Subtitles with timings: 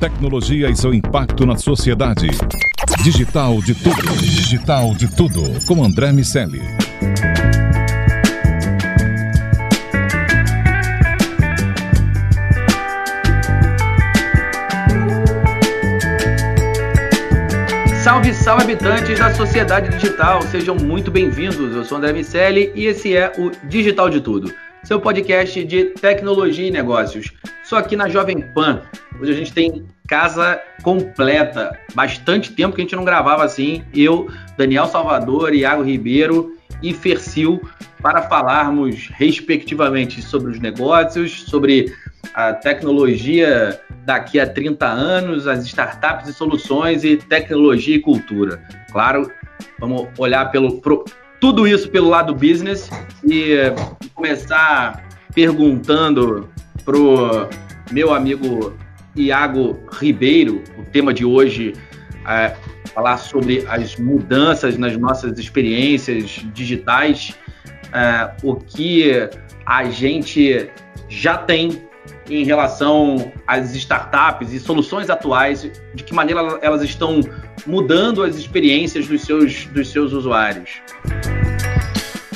[0.00, 2.26] Tecnologia e seu impacto na sociedade.
[3.04, 4.16] Digital de tudo.
[4.16, 5.42] Digital de tudo.
[5.66, 6.62] Com André Miceli.
[18.02, 21.76] Salve, salve habitantes da sociedade digital, sejam muito bem-vindos.
[21.76, 24.50] Eu sou André Miceli e esse é o Digital de Tudo,
[24.90, 27.30] seu podcast de tecnologia e negócios.
[27.62, 28.82] Só aqui na Jovem Pan.
[29.20, 31.78] Hoje a gente tem casa completa.
[31.94, 33.84] Bastante tempo que a gente não gravava assim.
[33.94, 37.62] Eu, Daniel Salvador, Iago Ribeiro e Fercil
[38.02, 41.94] para falarmos respectivamente sobre os negócios, sobre
[42.34, 48.60] a tecnologia daqui a 30 anos, as startups e soluções e tecnologia e cultura.
[48.90, 49.30] Claro,
[49.78, 51.04] vamos olhar pelo pro,
[51.40, 52.90] tudo isso pelo lado business
[53.24, 53.56] e
[54.14, 56.48] começar perguntando
[56.84, 57.48] pro
[57.90, 58.74] meu amigo
[59.16, 60.62] Iago Ribeiro.
[60.78, 61.72] O tema de hoje
[62.26, 62.54] é
[62.94, 67.34] falar sobre as mudanças nas nossas experiências digitais,
[67.92, 69.10] é, o que
[69.64, 70.68] a gente
[71.08, 71.82] já tem
[72.28, 77.20] em relação às startups e soluções atuais, de que maneira elas estão
[77.66, 80.80] mudando as experiências dos seus, dos seus usuários.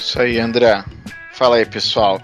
[0.04, 0.84] Isso aí, André.
[1.32, 2.20] Fala aí, pessoal.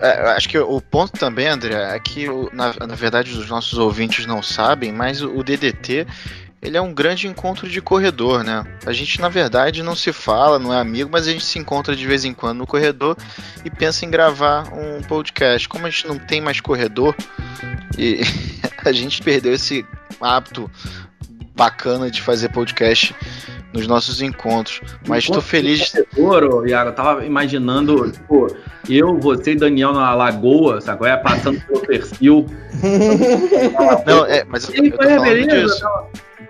[0.00, 4.24] É, acho que o ponto também, André, é que, na, na verdade, os nossos ouvintes
[4.24, 6.06] não sabem, mas o DDT
[6.62, 8.64] ele é um grande encontro de corredor, né?
[8.86, 11.94] A gente, na verdade, não se fala, não é amigo, mas a gente se encontra
[11.94, 13.16] de vez em quando no corredor
[13.64, 15.68] e pensa em gravar um podcast.
[15.68, 17.14] Como a gente não tem mais corredor
[17.98, 18.20] e
[18.84, 19.86] a gente perdeu esse
[20.20, 20.70] hábito
[21.60, 23.14] bacana de fazer podcast
[23.70, 24.80] nos nossos encontros.
[25.06, 25.92] Mas estou feliz.
[26.14, 28.56] Corredor, Iago, eu tava imaginando, tipo,
[28.88, 31.06] eu, você e Daniel na lagoa, sabe?
[31.06, 31.18] É?
[31.18, 32.46] Passando pelo perfil.
[34.06, 35.86] não, é, mas eu, eu tô falando disso.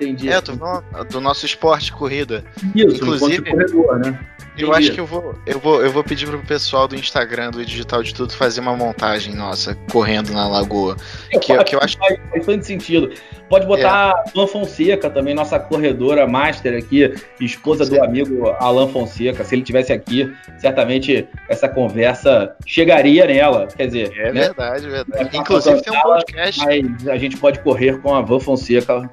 [0.01, 0.31] Entendi.
[0.31, 2.43] É, falando do nosso esporte corrida.
[2.75, 4.19] Isso, inclusive corredor, né?
[4.57, 7.65] Eu acho que eu vou, eu vou, eu vou pedir pro pessoal do Instagram do
[7.65, 10.97] Digital de Tudo fazer uma montagem nossa correndo na lagoa.
[11.41, 13.11] Que, eu, que eu acho faz bastante sentido.
[13.49, 14.31] Pode botar é.
[14.37, 17.93] Alan Fonseca também, nossa corredora master aqui, esposa Sim.
[17.93, 19.45] do amigo Alan Fonseca.
[19.45, 23.67] Se ele tivesse aqui, certamente essa conversa chegaria nela.
[23.67, 24.41] Quer dizer, é né?
[24.43, 25.37] verdade, verdade.
[25.37, 26.65] Inclusive tem um podcast.
[26.65, 29.09] Mas a gente pode correr com a Van Fonseca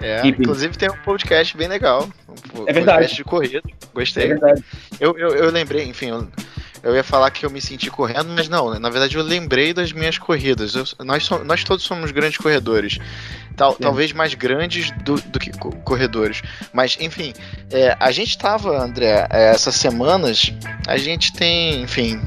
[0.00, 2.08] é, inclusive tem um podcast bem legal.
[2.54, 2.98] Um é verdade.
[2.98, 3.62] Podcast de corrida.
[3.92, 4.24] Gostei.
[4.24, 4.64] É verdade.
[4.98, 6.28] Eu, eu, eu lembrei, enfim, eu,
[6.82, 9.92] eu, ia falar que eu me senti correndo, mas não, na verdade eu lembrei das
[9.92, 10.74] minhas corridas.
[10.74, 12.98] Eu, nós, so, nós todos somos grandes corredores.
[13.56, 15.50] Tal, talvez mais grandes do, do que
[15.84, 16.40] corredores.
[16.72, 17.34] Mas, enfim,
[17.70, 20.50] é, a gente estava, André, é, essas semanas,
[20.86, 22.18] a gente tem, enfim.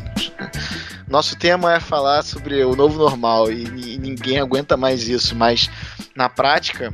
[1.08, 5.70] Nosso tema é falar sobre o novo normal e, e ninguém aguenta mais isso, mas
[6.16, 6.94] na prática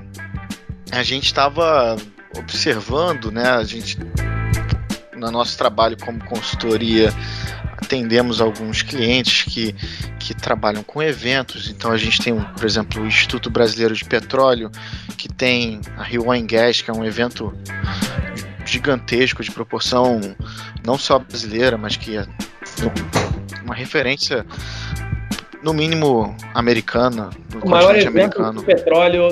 [0.92, 1.96] a gente estava
[2.38, 3.50] observando, né?
[3.50, 3.98] A gente
[5.16, 7.14] no nosso trabalho como consultoria
[7.82, 9.74] atendemos alguns clientes que,
[10.20, 11.70] que trabalham com eventos.
[11.70, 14.70] Então a gente tem, por exemplo, o Instituto Brasileiro de Petróleo,
[15.18, 17.54] que tem a Rio Wine Gas, que é um evento
[18.66, 20.20] gigantesco de proporção
[20.86, 22.26] não só brasileira, mas que é
[23.64, 24.46] uma referência
[25.64, 28.60] no mínimo americana, no o maior evento americano.
[28.60, 29.30] de petróleo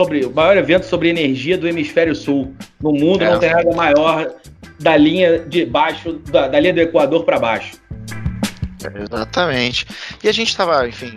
[0.00, 2.54] sobre o maior evento sobre energia do hemisfério sul.
[2.80, 3.30] No mundo é.
[3.30, 4.32] não tem nada maior
[4.78, 7.78] da linha de baixo, da, da linha do Equador para baixo.
[8.94, 9.86] Exatamente.
[10.24, 11.14] E a gente estava, enfim,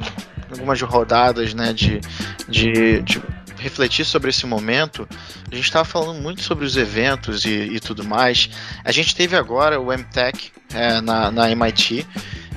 [0.51, 2.01] algumas rodadas, né, de,
[2.49, 3.21] de, de
[3.57, 5.07] refletir sobre esse momento.
[5.49, 8.49] A gente estava falando muito sobre os eventos e, e, tudo mais.
[8.83, 12.05] A gente teve agora o MTech é, na, na MIT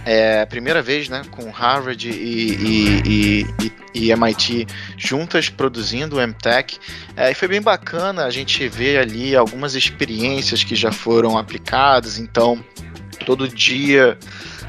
[0.06, 4.64] é primeira vez, né, com Harvard e, e, e, e MIT
[4.96, 6.78] juntas produzindo o MTech.
[7.16, 12.18] É, e foi bem bacana a gente ver ali algumas experiências que já foram aplicadas.
[12.18, 12.64] Então,
[13.26, 14.16] todo dia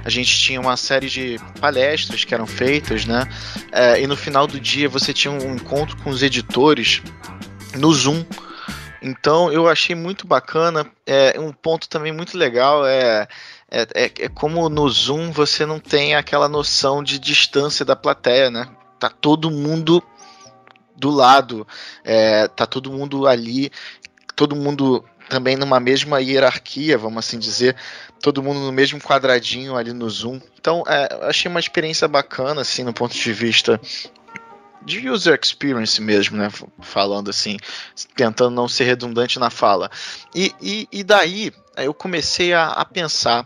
[0.04, 3.28] a gente tinha uma série de palestras que eram feitas, né?
[3.72, 7.04] É, e no final do dia você tinha um encontro com os editores
[7.76, 8.26] no Zoom.
[9.04, 10.88] Então eu achei muito bacana.
[11.06, 13.28] É, um ponto também muito legal é
[13.70, 18.50] é, é, é, como no Zoom você não tem aquela noção de distância da plateia,
[18.50, 18.70] né?
[18.98, 20.02] Tá todo mundo
[20.96, 21.68] do lado,
[22.04, 23.70] é, tá todo mundo ali,
[24.36, 27.76] todo mundo também numa mesma hierarquia, vamos assim dizer,
[28.22, 30.40] todo mundo no mesmo quadradinho ali no Zoom.
[30.60, 33.80] Então, é, achei uma experiência bacana, assim, no ponto de vista
[34.84, 36.50] de user experience mesmo, né?
[36.82, 37.58] Falando assim,
[38.16, 39.92] tentando não ser redundante na fala.
[40.34, 43.46] E, e, e daí eu comecei a, a pensar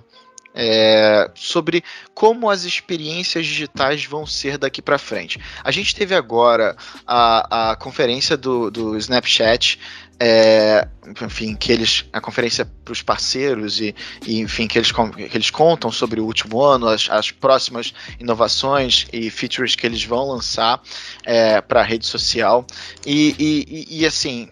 [0.54, 1.84] é, sobre
[2.14, 5.40] como as experiências digitais vão ser daqui para frente.
[5.64, 6.76] A gente teve agora
[7.06, 9.80] a, a conferência do, do Snapchat,
[10.24, 10.88] é,
[11.24, 13.96] enfim, que eles a conferência para os parceiros e,
[14.28, 19.08] e, enfim que eles, que eles contam sobre o último ano, as, as próximas inovações
[19.12, 20.80] e features que eles vão lançar
[21.24, 22.68] é, para a rede social
[23.04, 24.48] e, e, e assim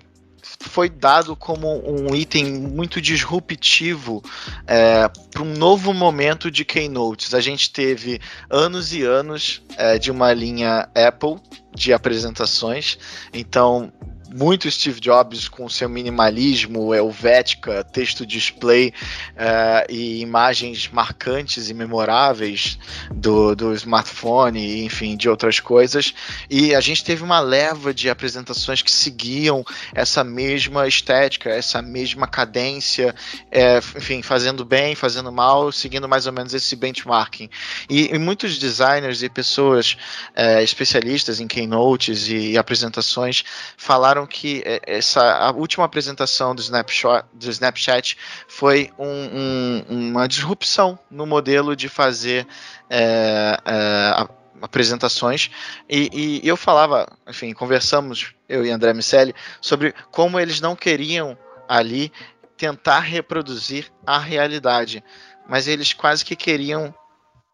[0.62, 4.22] foi dado como um item muito disruptivo
[4.68, 7.34] é, para um novo momento de keynotes.
[7.34, 8.20] A gente teve
[8.50, 11.38] anos e anos é, de uma linha Apple
[11.74, 12.98] de apresentações,
[13.34, 13.92] então
[14.31, 22.78] muito Steve Jobs com seu minimalismo, helvética, texto display uh, e imagens marcantes e memoráveis
[23.12, 26.14] do, do smartphone, enfim, de outras coisas.
[26.50, 32.28] E a gente teve uma leva de apresentações que seguiam essa mesma estética, essa mesma
[32.28, 33.16] cadência,
[33.52, 37.50] é, enfim, fazendo bem, fazendo mal, seguindo mais ou menos esse benchmarking.
[37.90, 39.98] E, e muitos designers e pessoas
[40.36, 43.44] é, especialistas em keynotes e, e apresentações
[43.78, 48.18] falaram falaram que é, essa a última apresentação do Snapchat, do Snapchat
[48.48, 52.45] foi um, um, uma disrupção no modelo de fazer
[52.89, 54.27] é, é,
[54.62, 55.50] apresentações
[55.89, 61.38] e, e, eu falava, enfim, conversamos eu e André Miceli sobre como eles não queriam
[61.68, 62.12] ali
[62.57, 65.04] tentar reproduzir a realidade,
[65.48, 66.94] mas eles quase que queriam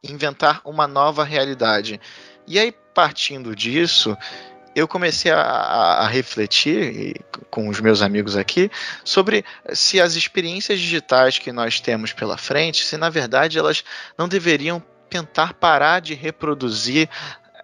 [0.03, 1.99] inventar uma nova realidade.
[2.47, 4.17] E aí, partindo disso,
[4.75, 8.69] eu comecei a, a, refletir com os meus amigos aqui
[9.05, 13.83] sobre se as experiências digitais que nós temos pela frente, se na verdade elas
[14.17, 17.09] não deveriam tentar parar de reproduzir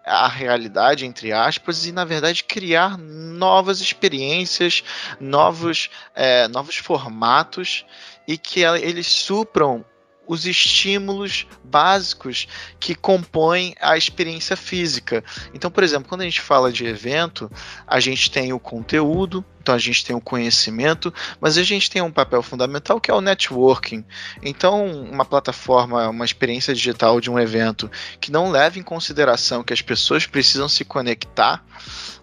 [0.05, 4.83] a realidade, entre aspas, e na verdade criar novas experiências,
[5.19, 7.85] novos, é, novos formatos
[8.27, 9.85] e que eles supram
[10.27, 12.47] os estímulos básicos
[12.79, 15.23] que compõem a experiência física.
[15.53, 17.51] Então, por exemplo, quando a gente fala de evento,
[17.85, 22.01] a gente tem o conteúdo, então a gente tem o conhecimento, mas a gente tem
[22.01, 24.03] um papel fundamental que é o networking.
[24.41, 27.89] Então, uma plataforma, uma experiência digital de um evento
[28.19, 31.63] que não leva em consideração que as pessoas precisam se conectar,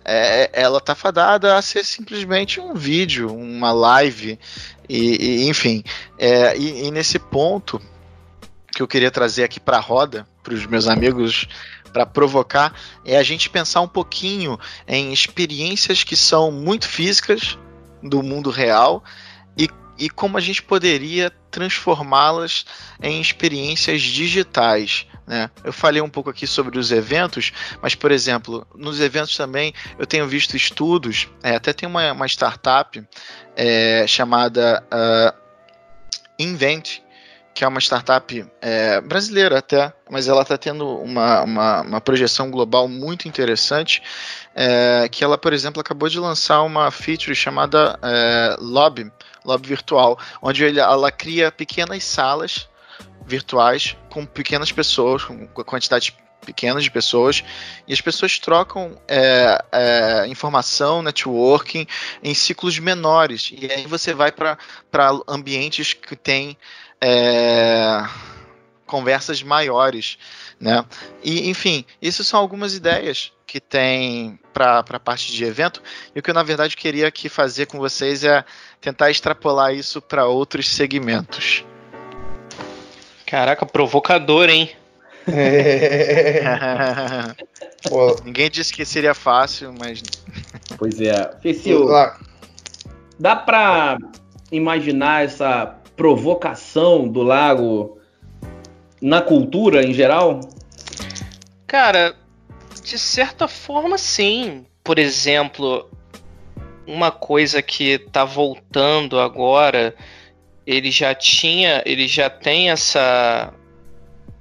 [0.05, 4.39] é, ela está fadada a ser simplesmente um vídeo, uma live,
[4.89, 5.83] e, e enfim.
[6.19, 7.81] É, e, e nesse ponto,
[8.73, 11.49] que eu queria trazer aqui para a roda, para os meus amigos,
[11.93, 12.75] para provocar,
[13.05, 17.59] é a gente pensar um pouquinho em experiências que são muito físicas
[18.03, 19.03] do mundo real
[19.99, 22.65] e, como a gente poderia transformá-las
[23.03, 25.07] em experiências digitais.
[25.27, 25.51] Né?
[25.65, 27.53] Eu falei um pouco aqui sobre os eventos,
[27.83, 32.27] mas, por exemplo, nos eventos também eu tenho visto estudos, é, até tem uma, uma
[32.27, 33.03] startup
[33.57, 35.37] é, chamada uh,
[36.39, 37.01] Invent,
[37.59, 42.53] que é uma startup é, brasileira até, mas ela está tendo uma, uma, uma, projeção
[42.53, 44.01] global muito interessante,
[44.55, 49.11] é, que ela, por exemplo, acabou de lançar uma feature chamada é, Lobby,
[49.49, 52.69] Lobby Virtual, onde ele, ela cria pequenas salas
[53.27, 56.13] virtuais com pequenas pessoas, com quantidades
[56.45, 57.45] pequenas de pessoas,
[57.87, 61.87] e as pessoas trocam é, é, informação, networking
[62.23, 63.53] em ciclos menores.
[63.53, 64.57] E aí você vai para
[65.27, 66.57] ambientes que têm
[67.01, 68.07] é,
[68.87, 70.19] conversas maiores,
[70.59, 70.85] né?
[71.23, 75.83] E enfim, isso são algumas ideias que tem para a parte de evento.
[76.15, 78.45] E o que eu na verdade queria aqui fazer com vocês é
[78.79, 81.65] tentar extrapolar isso para outros segmentos.
[83.27, 84.71] Caraca, provocador, hein?
[88.25, 90.03] Ninguém disse que seria fácil, mas.
[90.77, 91.31] Pois é.
[91.43, 91.89] Cecil,
[93.19, 93.97] dá para
[94.53, 97.99] imaginar essa provocação do lago
[99.01, 100.41] na cultura em geral?
[101.67, 102.15] Cara,
[102.89, 104.65] de certa forma, sim.
[104.83, 105.91] Por exemplo,
[106.87, 109.95] uma coisa que tá voltando agora,
[110.67, 113.53] ele já tinha, ele já tem essa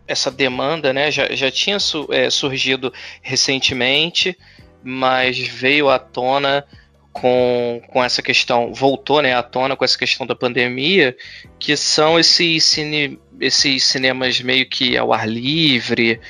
[0.08, 1.12] essa demanda, né?
[1.12, 4.38] Já, já tinha su, é, surgido recentemente,
[4.82, 6.66] mas veio à tona
[7.12, 11.18] com, com essa questão, voltou né, à tona com essa questão da pandemia,
[11.60, 16.22] que são esses, cine, esses cinemas meio que ao ar livre,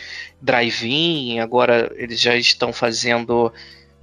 [0.41, 3.51] drive-in, agora eles já estão fazendo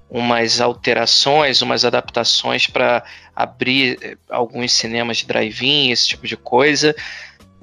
[0.09, 3.03] umas alterações, umas adaptações para
[3.35, 6.95] abrir eh, alguns cinemas de drive-in, esse tipo de coisa.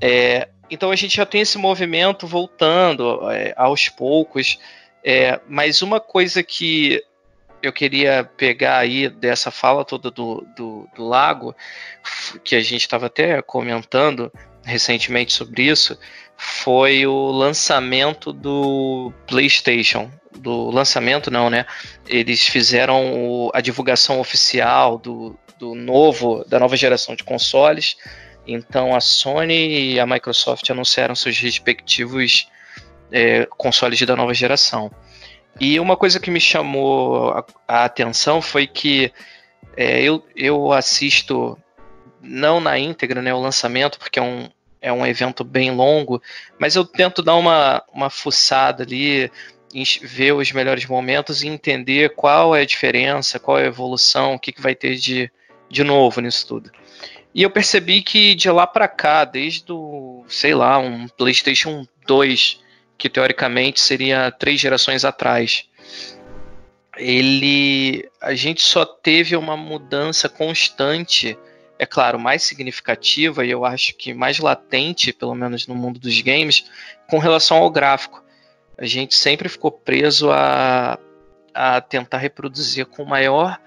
[0.02, 4.58] É, então a gente já tem esse movimento voltando é, aos poucos.
[5.04, 7.04] É, mas uma coisa que
[7.62, 11.56] eu queria pegar aí dessa fala toda do, do, do lago,
[12.44, 14.32] que a gente estava até comentando,
[14.64, 15.98] recentemente sobre isso,
[16.38, 20.12] foi o lançamento do PlayStation.
[20.32, 21.66] Do lançamento, não, né?
[22.08, 27.96] Eles fizeram o, a divulgação oficial do, do novo, da nova geração de consoles.
[28.48, 32.50] Então a Sony e a Microsoft anunciaram seus respectivos
[33.12, 34.92] é, consoles da nova geração.
[35.60, 39.12] E uma coisa que me chamou a, a atenção foi que
[39.78, 41.58] é, eu, eu assisto
[42.22, 44.50] não na íntegra, né, o lançamento, porque é um,
[44.82, 46.22] é um evento bem longo,
[46.60, 49.32] mas eu tento dar uma, uma fuçada ali,
[50.02, 54.40] ver os melhores momentos e entender qual é a diferença, qual é a evolução, o
[54.40, 55.32] que, que vai ter de,
[55.70, 56.72] de novo nisso tudo.
[57.34, 62.60] E eu percebi que de lá para cá, desde o, sei lá, um PlayStation 2,
[62.98, 65.66] que teoricamente seria três gerações atrás,
[66.98, 71.38] ele a gente só teve uma mudança constante,
[71.82, 76.22] é claro, mais significativa e eu acho que mais latente, pelo menos no mundo dos
[76.22, 76.64] games,
[77.10, 78.24] com relação ao gráfico.
[78.78, 81.00] A gente sempre ficou preso a,
[81.52, 83.60] a tentar reproduzir com maior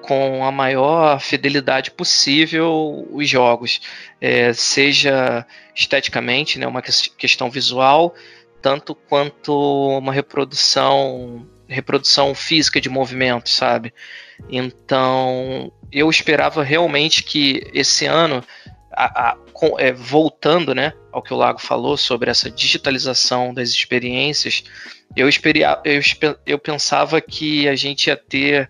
[0.00, 3.80] com a maior fidelidade possível os jogos,
[4.20, 8.14] é, seja esteticamente, né, uma questão visual,
[8.62, 13.92] tanto quanto uma reprodução reprodução física de movimentos, sabe?
[14.48, 18.42] Então, eu esperava realmente que esse ano,
[18.92, 23.68] a, a, com, é, voltando né, ao que o Lago falou sobre essa digitalização das
[23.70, 24.64] experiências,
[25.16, 26.00] eu, esperia, eu,
[26.46, 28.68] eu pensava que a gente ia ter,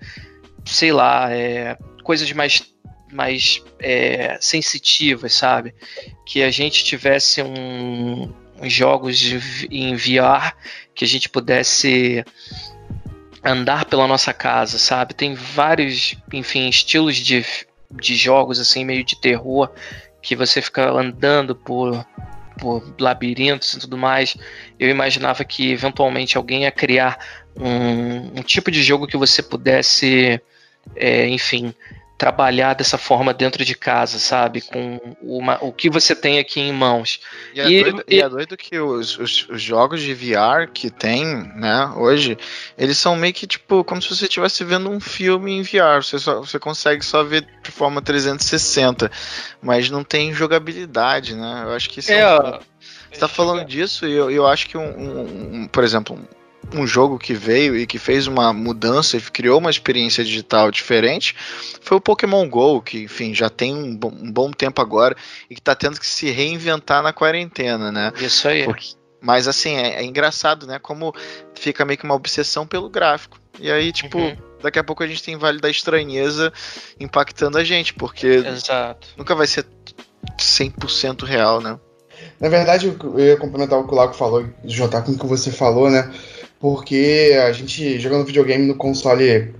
[0.64, 2.62] sei lá, é, coisas mais
[3.10, 5.74] mais é, sensitivas, sabe?
[6.26, 9.38] Que a gente tivesse um, uns jogos de,
[9.70, 10.54] em VR
[10.94, 12.24] que a gente pudesse
[13.44, 15.14] andar pela nossa casa, sabe?
[15.14, 17.44] Tem vários, enfim, estilos de,
[17.90, 19.70] de jogos assim meio de terror
[20.20, 22.04] que você fica andando por
[22.58, 24.36] por labirintos e tudo mais.
[24.78, 27.18] Eu imaginava que eventualmente alguém ia criar
[27.56, 30.40] um, um tipo de jogo que você pudesse,
[30.96, 31.72] é, enfim,
[32.18, 34.60] trabalhar dessa forma dentro de casa, sabe?
[34.60, 37.20] Com uma, o que você tem aqui em mãos.
[37.54, 38.20] E, é, doido, e...
[38.20, 42.36] é doido que os, os, os, jogos de VR que tem, né, hoje,
[42.76, 46.02] eles são meio que tipo como se você estivesse vendo um filme em VR.
[46.02, 49.08] Você, só, você consegue só ver de forma 360,
[49.62, 51.62] mas não tem jogabilidade, né?
[51.66, 52.18] Eu acho que isso é.
[52.18, 52.58] é um...
[53.10, 56.18] Você tá falando disso e eu, eu acho que um, um, um por exemplo,
[56.74, 61.34] um jogo que veio e que fez uma mudança e criou uma experiência digital diferente
[61.80, 65.16] foi o Pokémon GO, que, enfim, já tem um bom, um bom tempo agora
[65.48, 68.12] e que está tendo que se reinventar na quarentena, né?
[68.20, 68.64] Isso aí.
[68.64, 70.78] Porque, mas, assim, é, é, engraçado, né?
[70.78, 71.14] Como
[71.54, 73.38] fica meio que uma obsessão pelo gráfico.
[73.58, 74.36] E aí, tipo, uhum.
[74.62, 76.52] daqui a pouco a gente tem Vale da Estranheza
[77.00, 79.08] impactando a gente, porque Exato.
[79.16, 79.66] nunca vai ser
[80.38, 81.78] 100% real, né?
[82.40, 85.50] Na verdade, eu ia complementar o que o Lago falou, juntar com o que você
[85.50, 86.12] falou, né?
[86.60, 89.54] Porque a gente jogando videogame no console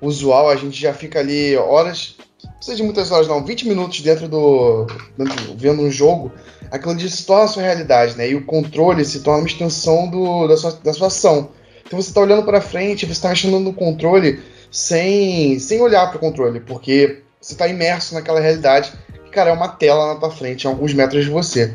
[0.00, 4.00] usual, a gente já fica ali horas, não precisa de muitas horas não, 20 minutos
[4.00, 4.86] dentro do.
[5.16, 6.32] Dentro, vendo um jogo,
[6.70, 8.30] aquilo ali se torna a sua realidade, né?
[8.30, 11.50] E o controle se torna uma extensão do, da, sua, da sua ação.
[11.86, 16.18] Então você está olhando para frente, você está mexendo no controle sem, sem olhar para
[16.18, 18.92] o controle, porque você está imerso naquela realidade
[19.24, 21.74] que, cara, é uma tela na tua frente, a alguns metros de você.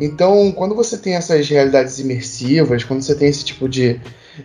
[0.00, 4.00] Então, quando você tem essas realidades imersivas, quando você tem esse tipo de,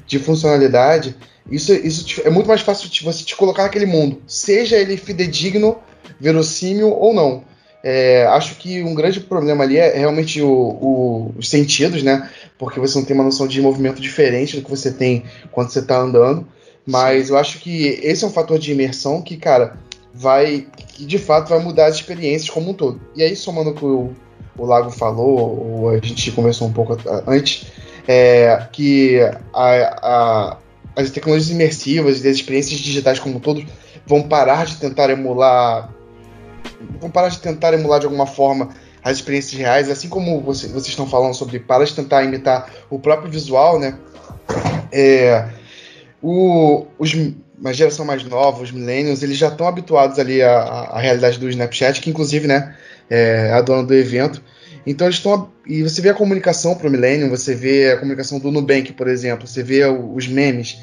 [0.06, 1.16] de funcionalidade,
[1.50, 5.78] isso, isso é muito mais fácil de você te colocar naquele mundo, seja ele fidedigno,
[6.20, 7.44] verossímil ou não.
[7.82, 12.30] É, acho que um grande problema ali é realmente o, o, os sentidos, né?
[12.58, 15.80] Porque você não tem uma noção de movimento diferente do que você tem quando você
[15.80, 16.48] está andando.
[16.84, 19.78] Mas eu acho que esse é um fator de imersão que, cara,
[20.12, 20.68] vai.
[20.94, 23.00] que de fato vai mudar as experiências como um todo.
[23.16, 24.16] E aí, somando com o
[24.58, 26.98] o Lago falou, ou a gente conversou um pouco
[27.28, 27.68] antes,
[28.08, 29.20] é, que
[29.54, 30.58] a, a,
[30.96, 33.66] as tecnologias imersivas e as experiências digitais como um todo
[34.06, 35.90] vão parar de tentar emular
[37.00, 38.70] vão parar de tentar emular de alguma forma
[39.04, 42.98] as experiências reais, assim como você, vocês estão falando sobre parar de tentar imitar o
[42.98, 44.00] próprio visual, né?
[44.92, 45.48] É,
[46.24, 47.14] o, os,
[47.60, 51.48] uma geração mais nova, os millennials, eles já estão habituados ali à, à, realidade do
[51.48, 52.76] Snapchat, que inclusive, né,
[53.10, 54.42] é a dona do evento.
[54.86, 55.50] Então eles estão.
[55.66, 59.08] E você vê a comunicação para o Millennium, você vê a comunicação do Nubank, por
[59.08, 60.78] exemplo, você vê os memes.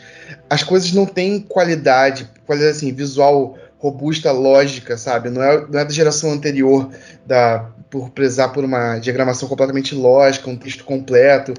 [0.51, 5.29] As coisas não têm qualidade, qualidade assim, visual robusta, lógica, sabe?
[5.29, 6.89] Não é, não é da geração anterior,
[7.27, 11.53] da, por prezar por uma diagramação completamente lógica, um texto completo.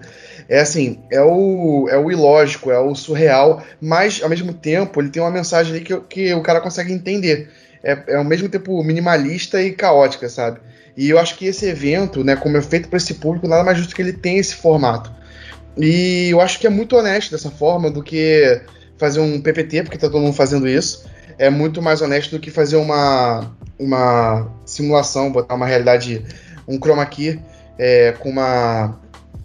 [0.48, 5.10] É assim, é o, é o ilógico, é o surreal, mas ao mesmo tempo ele
[5.10, 7.50] tem uma mensagem ali que, que o cara consegue entender.
[7.84, 10.60] É, é ao mesmo tempo minimalista e caótica, sabe?
[10.96, 13.78] E eu acho que esse evento, né, como é feito para esse público, nada mais
[13.78, 15.12] justo que ele tenha esse formato.
[15.78, 18.62] E eu acho que é muito honesto dessa forma do que
[18.98, 21.06] fazer um PPT, porque tá todo mundo fazendo isso.
[21.38, 26.24] É muito mais honesto do que fazer uma, uma simulação, botar uma realidade,
[26.68, 27.40] um chroma key
[27.78, 29.00] é, com uma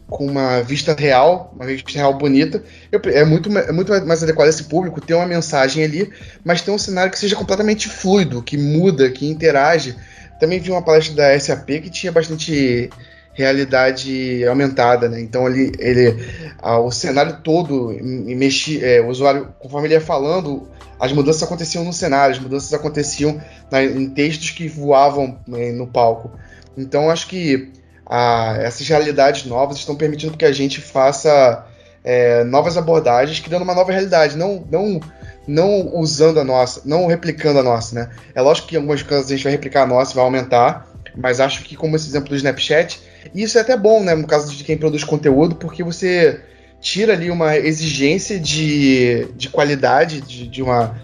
[0.08, 2.62] com uma vista real, uma vista real bonita.
[2.90, 6.10] Eu, é, muito, é muito mais adequado a esse público ter uma mensagem ali,
[6.42, 9.94] mas ter um cenário que seja completamente fluido, que muda, que interage.
[10.40, 12.88] Também vi uma palestra da SAP que tinha bastante
[13.34, 15.20] realidade aumentada, né?
[15.20, 16.16] Então ali ele,
[16.62, 21.92] o cenário todo mexia, é, o usuário conforme ele ia falando, as mudanças aconteciam no
[21.92, 26.32] cenário, as mudanças aconteciam na, em textos que voavam né, no palco.
[26.76, 27.70] Então acho que
[28.08, 31.66] a, essas realidades novas estão permitindo que a gente faça
[32.02, 35.00] é, novas abordagens, criando uma nova realidade, não, não,
[35.46, 38.10] não usando a nossa, não replicando a nossa, né?
[38.34, 41.38] É lógico que em algumas coisas a gente vai replicar a nossa, vai aumentar, mas
[41.38, 43.00] acho que como esse exemplo do Snapchat,
[43.34, 46.40] isso é até bom, né, no caso de quem produz conteúdo, porque você
[46.80, 50.96] tira ali uma exigência de, de qualidade, de, de uma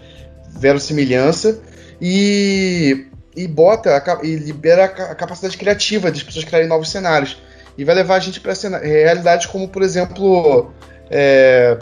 [0.49, 1.59] verossimilhança,
[2.01, 3.07] e
[3.37, 7.43] e bota e libera a capacidade criativa das pessoas criarem novos cenários.
[7.77, 10.73] E vai levar a gente para realidades como, por exemplo,
[11.11, 11.77] é,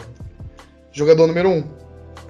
[0.91, 1.63] jogador número 1, um,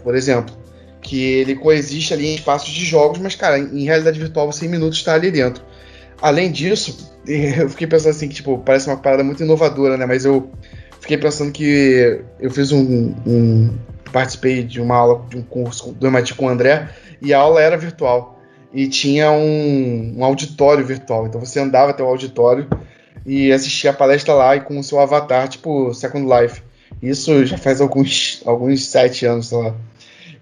[0.04, 0.56] por exemplo.
[1.02, 4.70] Que ele coexiste ali em espaços de jogos, mas, cara, em realidade virtual você em
[4.70, 5.64] minutos está ali dentro.
[6.22, 10.06] Além disso, eu fiquei pensando assim, que tipo, parece uma parada muito inovadora, né?
[10.06, 10.52] Mas eu
[11.00, 13.74] fiquei pensando que eu fiz um, um
[14.12, 16.90] participei de uma aula de um curso do MIT com o André
[17.22, 18.33] e a aula era virtual
[18.74, 21.28] e tinha um, um, auditório virtual.
[21.28, 22.68] Então você andava até o auditório
[23.26, 26.62] e assistia a palestra lá e com o seu avatar, tipo Second Life.
[27.02, 29.76] Isso já faz alguns, alguns sete anos, sei lá.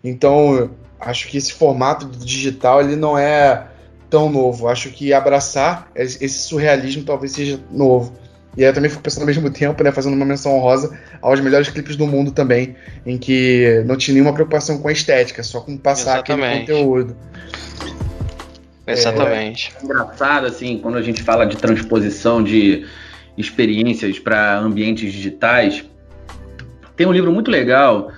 [0.04, 3.68] Então, acho que esse formato digital ele não é
[4.10, 4.68] tão novo.
[4.68, 8.14] Acho que abraçar esse surrealismo talvez seja novo.
[8.56, 11.40] E aí eu também fico pensando ao mesmo tempo, né, fazendo uma menção honrosa aos
[11.40, 15.62] melhores clipes do mundo também, em que não tinha nenhuma preocupação com a estética, só
[15.62, 16.64] com passar Exatamente.
[16.64, 17.16] aquele conteúdo.
[18.86, 19.74] Exatamente.
[19.79, 22.86] É, engraçado, assim, quando a gente fala de transposição de
[23.38, 25.86] experiências para ambientes digitais,
[26.96, 28.12] tem um livro muito legal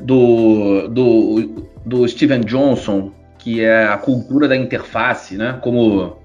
[0.00, 5.58] do, do, do Steven Johnson, que é A Cultura da Interface, né?
[5.60, 6.16] Como,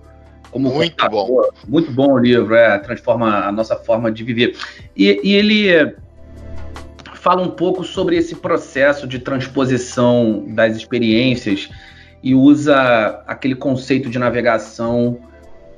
[0.51, 1.41] como muito bom.
[1.67, 4.55] Muito bom o livro, é, transforma a nossa forma de viver.
[4.95, 5.95] E, e ele
[7.15, 11.69] fala um pouco sobre esse processo de transposição das experiências
[12.21, 15.19] e usa aquele conceito de navegação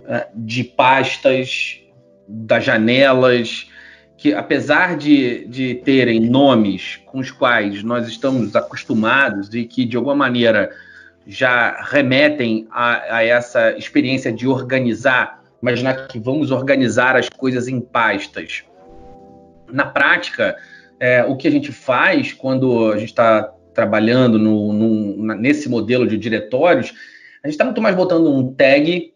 [0.06, 1.80] uh, de pastas,
[2.28, 3.70] das janelas,
[4.18, 9.98] que apesar de, de terem nomes com os quais nós estamos acostumados e que de
[9.98, 10.70] alguma maneira
[11.26, 17.80] já remetem a, a essa experiência de organizar, imaginar que vamos organizar as coisas em
[17.80, 18.64] pastas.
[19.72, 20.56] Na prática,
[21.00, 23.52] é, o que a gente faz quando a gente está
[23.82, 26.94] trabalhando no, no, nesse modelo de diretórios,
[27.44, 29.12] a gente está muito mais botando um tag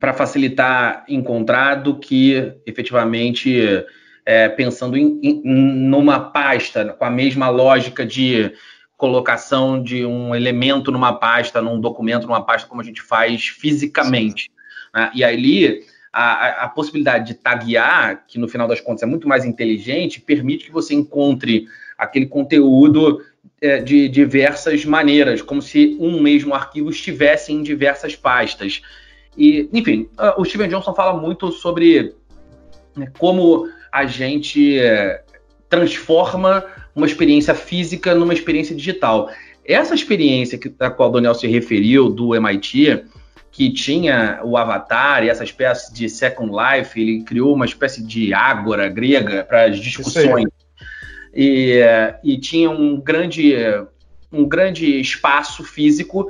[0.00, 3.84] para facilitar encontrar do que efetivamente
[4.24, 8.52] é, pensando em, em, numa pasta com a mesma lógica de
[8.96, 14.50] colocação de um elemento numa pasta, num documento, numa pasta, como a gente faz fisicamente.
[14.94, 15.10] Né?
[15.14, 19.44] E ali a, a, possibilidade de taguear, que no final das contas é muito mais
[19.44, 21.66] inteligente, permite que você encontre
[21.98, 23.20] aquele conteúdo
[23.64, 28.82] é, de diversas maneiras, como se um mesmo arquivo estivesse em diversas pastas.
[29.38, 32.12] E, enfim, o Steven Johnson fala muito sobre
[32.94, 35.22] né, como a gente é,
[35.66, 36.62] transforma
[36.94, 39.30] uma experiência física numa experiência digital.
[39.64, 43.02] Essa experiência que, a qual o Daniel se referiu, do MIT,
[43.50, 48.34] que tinha o Avatar e essa espécie de Second Life, ele criou uma espécie de
[48.34, 50.44] ágora grega para as discussões
[51.34, 51.80] e,
[52.22, 53.54] e tinha um grande,
[54.32, 56.28] um grande espaço físico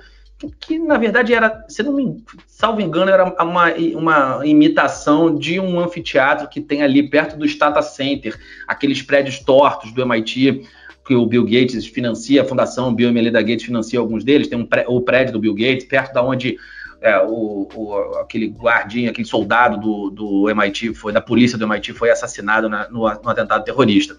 [0.61, 5.79] que, na verdade era, se não me salvo engano, era uma, uma imitação de um
[5.79, 10.63] anfiteatro que tem ali perto do Stata Center, aqueles prédios tortos do MIT
[11.07, 14.59] que o Bill Gates financia, a Fundação Bill e Melinda Gates financia alguns deles, tem
[14.59, 16.57] um o prédio do Bill Gates, perto da onde
[17.05, 21.93] é, o, o, aquele guardinha, aquele soldado do, do MIT, foi da polícia do MIT,
[21.93, 24.17] foi assassinado na, no, no atentado terrorista.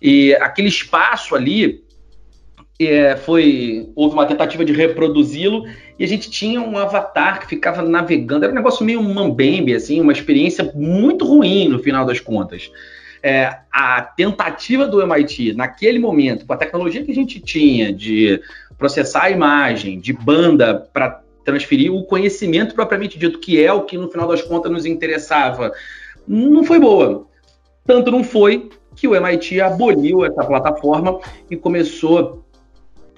[0.00, 1.82] E aquele espaço ali
[2.80, 5.66] é, foi houve uma tentativa de reproduzi-lo
[5.98, 8.44] e a gente tinha um avatar que ficava navegando.
[8.44, 12.70] Era um negócio meio mambembe, assim, uma experiência muito ruim no final das contas.
[13.24, 18.40] É, a tentativa do MIT naquele momento, com a tecnologia que a gente tinha de
[18.78, 23.98] processar a imagem, de banda para transferir o conhecimento propriamente dito, que é o que
[23.98, 25.72] no final das contas nos interessava,
[26.26, 27.26] não foi boa.
[27.84, 31.18] Tanto não foi que o MIT aboliu essa plataforma
[31.50, 32.44] e começou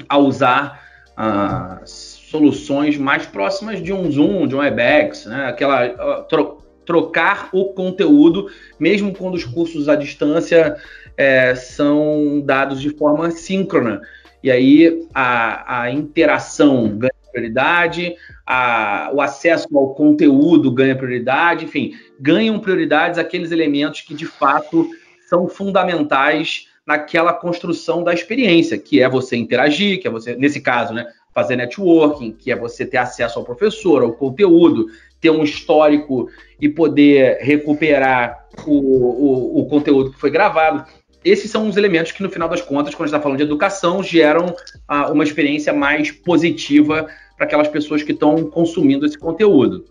[0.09, 0.83] a usar
[1.16, 5.47] ah, soluções mais próximas de um Zoom, de um WebEx, né?
[5.47, 10.77] aquela uh, tro trocar o conteúdo, mesmo quando os cursos à distância
[11.16, 14.01] é, são dados de forma síncrona.
[14.42, 18.14] E aí a, a interação ganha prioridade,
[18.47, 24.88] a, o acesso ao conteúdo ganha prioridade, enfim, ganham prioridades aqueles elementos que de fato
[25.29, 30.92] são fundamentais naquela construção da experiência, que é você interagir, que é você, nesse caso,
[30.92, 34.87] né, fazer networking, que é você ter acesso ao professor, ao conteúdo,
[35.21, 36.29] ter um histórico
[36.61, 40.85] e poder recuperar o, o, o conteúdo que foi gravado.
[41.24, 43.44] Esses são os elementos que, no final das contas, quando a gente está falando de
[43.44, 44.54] educação, geram
[44.88, 49.85] ah, uma experiência mais positiva para aquelas pessoas que estão consumindo esse conteúdo.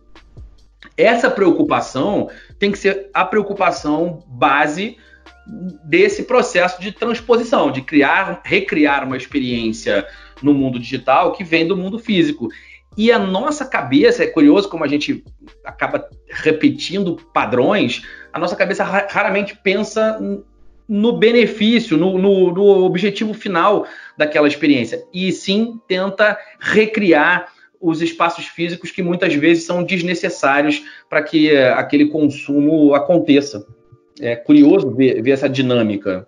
[0.97, 4.97] Essa preocupação tem que ser a preocupação base
[5.83, 10.05] desse processo de transposição, de criar, recriar uma experiência
[10.41, 12.49] no mundo digital que vem do mundo físico.
[12.97, 15.23] E a nossa cabeça, é curioso como a gente
[15.65, 20.19] acaba repetindo padrões, a nossa cabeça raramente pensa
[20.87, 28.45] no benefício, no, no, no objetivo final daquela experiência, e sim tenta recriar os espaços
[28.45, 33.65] físicos que muitas vezes são desnecessários para que eh, aquele consumo aconteça.
[34.19, 36.27] É curioso ver, ver essa dinâmica.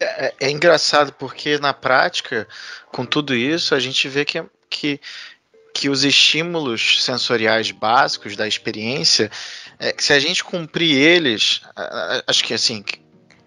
[0.00, 2.48] É, é, engraçado porque na prática,
[2.90, 5.00] com tudo isso, a gente vê que, que,
[5.74, 9.30] que os estímulos sensoriais básicos da experiência,
[9.78, 11.60] é, se a gente cumprir eles,
[12.26, 12.82] acho que assim,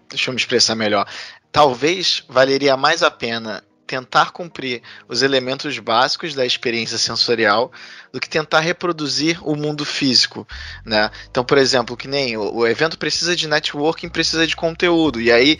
[0.08, 1.06] deixa eu me expressar melhor,
[1.52, 7.72] talvez valeria mais a pena tentar cumprir os elementos básicos da experiência sensorial
[8.12, 10.46] do que tentar reproduzir o mundo físico,
[10.84, 11.10] né?
[11.30, 15.32] Então, por exemplo, que nem o, o evento precisa de networking, precisa de conteúdo, e
[15.32, 15.58] aí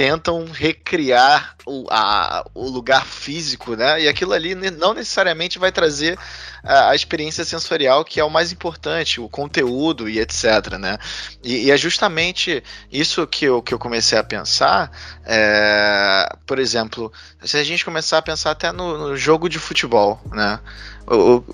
[0.00, 4.00] tentam recriar o, a, o lugar físico, né?
[4.00, 6.18] E aquilo ali não necessariamente vai trazer
[6.64, 10.96] a, a, experiência sensorial, que é o mais importante, o conteúdo e etc, né?
[11.44, 14.90] E, e é justamente isso que eu, que eu comecei a pensar.
[15.22, 17.12] É, por exemplo,
[17.44, 20.60] se a gente começar a pensar até no, no jogo de futebol, né?
[21.06, 21.44] O,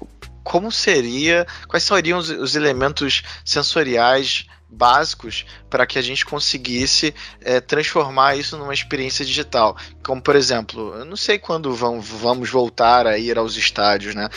[0.45, 7.61] como seria, quais seriam os, os elementos sensoriais básicos para que a gente conseguisse é,
[7.61, 9.77] transformar isso numa experiência digital.
[10.05, 14.29] Como, por exemplo, eu não sei quando vão, vamos voltar a ir aos estádios, né?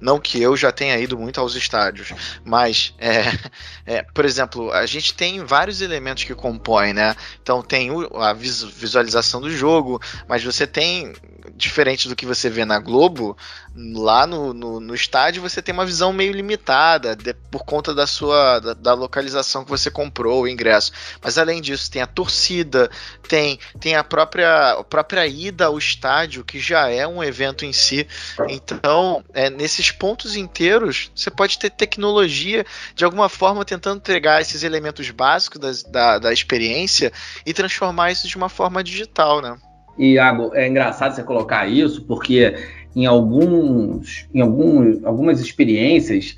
[0.00, 2.12] não que eu já tenha ido muito aos estádios,
[2.44, 3.22] mas, é,
[3.86, 7.14] é, por exemplo, a gente tem vários elementos que compõem, né?
[7.42, 11.14] Então tem a visualização do jogo, mas você tem,
[11.54, 13.36] diferente do que você vê na Globo,
[13.76, 18.06] lá no, no, no estádio você tem uma visão meio limitada de, por conta da
[18.06, 20.92] sua da, da, localização que você comprou o ingresso.
[21.22, 22.90] Mas além disso, tem a torcida,
[23.28, 27.72] tem, tem a própria, a própria ida ao estádio, que já é um evento em
[27.72, 28.06] si.
[28.48, 34.62] Então, é, nesses pontos inteiros, você pode ter tecnologia de alguma forma tentando entregar esses
[34.62, 37.12] elementos básicos da, da, experiência
[37.44, 39.56] e transformar isso de uma forma digital, né?
[39.98, 42.54] Iago, é engraçado você colocar isso, porque
[42.96, 46.34] em, alguns, em algum, algumas experiências,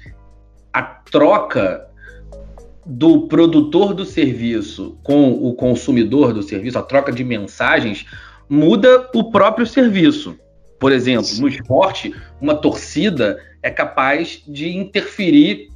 [0.73, 1.87] a troca
[2.85, 8.07] do produtor do serviço com o consumidor do serviço, a troca de mensagens,
[8.49, 10.37] muda o próprio serviço.
[10.81, 15.69] Por exemplo, no esporte, uma torcida é capaz de interferir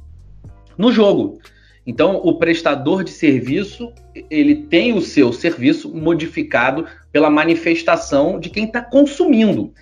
[0.77, 1.39] no jogo.
[1.85, 3.91] Então, o prestador de serviço
[4.29, 9.73] ele tem o seu serviço modificado pela manifestação de quem está consumindo.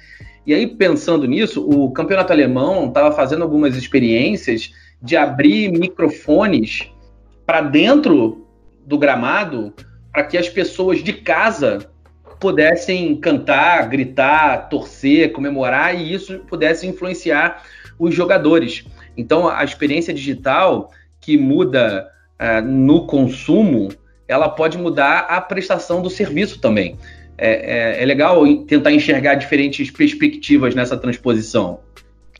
[0.45, 6.91] E aí, pensando nisso, o campeonato alemão estava fazendo algumas experiências de abrir microfones
[7.45, 8.47] para dentro
[8.85, 9.73] do gramado
[10.11, 11.89] para que as pessoas de casa
[12.39, 17.63] pudessem cantar, gritar, torcer, comemorar e isso pudesse influenciar
[17.99, 18.83] os jogadores.
[19.15, 23.89] Então, a experiência digital que muda uh, no consumo,
[24.27, 26.97] ela pode mudar a prestação do serviço também
[27.37, 31.79] é, é, é legal tentar enxergar diferentes perspectivas nessa transposição.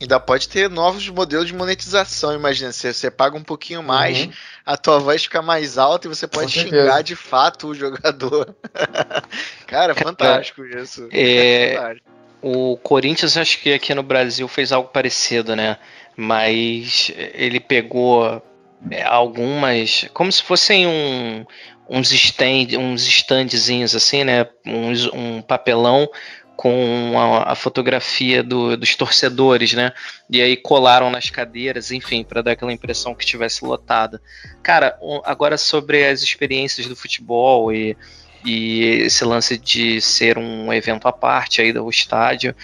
[0.02, 4.32] Ainda pode ter novos modelos de monetização, imagina, você, você paga um pouquinho mais, uhum.
[4.66, 8.56] a tua voz fica mais alta e você pode xingar de fato o jogador.
[9.68, 11.08] Cara, fantástico é, isso.
[11.12, 12.10] É, fantástico.
[12.42, 15.78] O Corinthians, acho que aqui no Brasil fez algo parecido, né?
[16.18, 18.42] Mas ele pegou
[18.90, 20.08] é, algumas.
[20.14, 21.46] Como se fossem um,
[21.92, 24.48] uns, stand, uns standzinhos assim, né?
[24.66, 26.10] Um, papelão
[26.56, 29.92] com a, a fotografia do, dos torcedores, né?
[30.30, 34.22] E aí colaram nas cadeiras, enfim, para dar aquela impressão que estivesse lotada.
[34.64, 37.98] Cara, agora sobre as experiências do futebol e,
[38.46, 42.56] e esse lance de ser um evento à parte aí do estádio,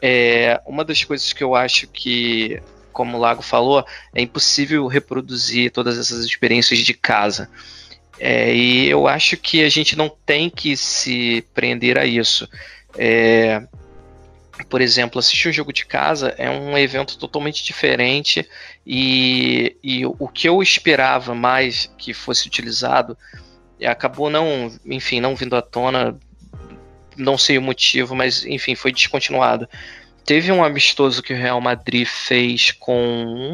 [0.00, 2.62] é, uma das coisas que eu acho que,
[2.92, 7.50] como o Lago falou, é impossível reproduzir todas essas experiências de casa.
[8.22, 12.46] É, e eu acho que a gente não tem que se prender a isso.
[12.98, 13.62] É,
[14.68, 18.46] por exemplo, assistir o jogo de casa é um evento totalmente diferente
[18.86, 23.16] e, e o que eu esperava mais que fosse utilizado
[23.86, 26.14] acabou não, enfim, não vindo à tona,
[27.16, 29.66] não sei o motivo, mas enfim, foi descontinuado.
[30.26, 33.02] Teve um amistoso que o Real Madrid fez com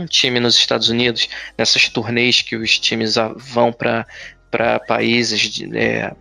[0.00, 4.04] um time nos Estados Unidos, nessas turnês que os times vão para
[4.86, 6.12] países de, é,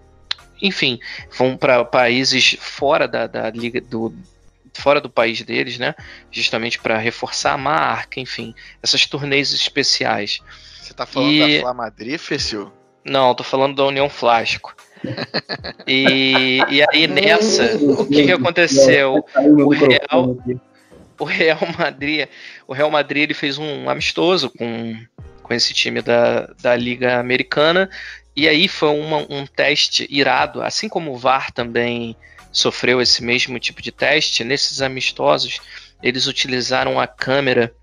[0.62, 1.00] enfim,
[1.38, 4.14] vão para países fora da, da liga do
[4.74, 5.96] fora do país deles, né?
[6.30, 10.42] Justamente para reforçar a marca, enfim, essas turnês especiais.
[10.82, 11.56] Você tá falando e...
[11.56, 12.72] da Fla Madrid, Fecil?
[13.04, 14.76] Não, tô falando da União Flasco.
[15.88, 19.24] e, e aí nessa, o que, que aconteceu?
[19.36, 20.38] O Real,
[21.20, 22.28] o Real Madrid,
[22.68, 24.98] o Real Madrid ele fez um amistoso com,
[25.44, 27.90] com esse time da, da Liga Americana
[28.36, 32.16] e aí foi uma, um teste irado, assim como o VAR também
[32.52, 35.60] sofreu esse mesmo tipo de teste, nesses amistosos
[36.02, 37.74] eles utilizaram a câmera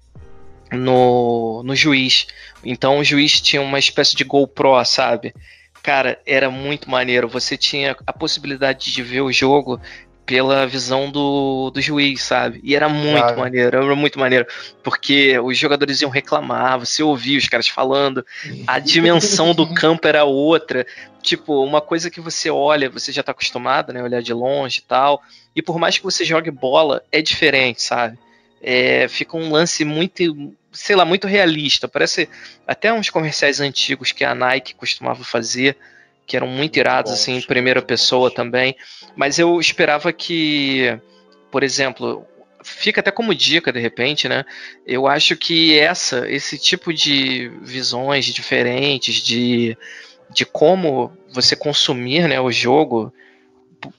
[0.71, 2.27] no, no juiz.
[2.65, 5.35] Então o juiz tinha uma espécie de GoPro, sabe?
[5.83, 7.29] Cara, era muito maneiro.
[7.29, 9.81] Você tinha a possibilidade de ver o jogo
[10.25, 12.61] pela visão do, do juiz, sabe?
[12.63, 13.41] E era muito claro.
[13.41, 14.47] maneiro, era muito maneiro,
[14.83, 18.25] porque os jogadores iam reclamar, você ouvia os caras falando,
[18.67, 20.87] a dimensão do campo era outra,
[21.21, 24.83] tipo, uma coisa que você olha, você já tá acostumado, né, olhar de longe e
[24.83, 25.23] tal,
[25.55, 28.19] e por mais que você jogue bola, é diferente, sabe?
[28.63, 32.29] É, fica um lance muito, sei lá, muito realista, parece
[32.65, 35.77] até uns comerciais antigos que a Nike costumava fazer,
[36.27, 38.77] que eram muito irados, assim, em primeira pessoa também.
[39.17, 40.99] Mas eu esperava que,
[41.51, 42.27] por exemplo,
[42.63, 44.45] fica até como dica de repente, né?
[44.87, 49.77] Eu acho que essa, esse tipo de visões diferentes de,
[50.31, 53.13] de como você consumir, né, o jogo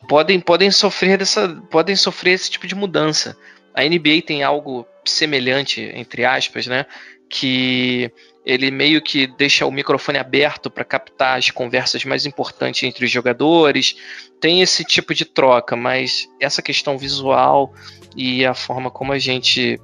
[0.07, 3.37] podem podem sofrer dessa podem sofrer esse tipo de mudança.
[3.73, 6.85] A NBA tem algo semelhante entre aspas, né?
[7.29, 8.11] Que
[8.45, 13.11] ele meio que deixa o microfone aberto para captar as conversas mais importantes entre os
[13.11, 13.95] jogadores.
[14.39, 17.73] Tem esse tipo de troca, mas essa questão visual
[18.15, 19.79] e a forma como a gente,